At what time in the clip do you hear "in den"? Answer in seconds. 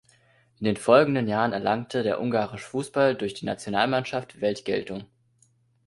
0.59-0.77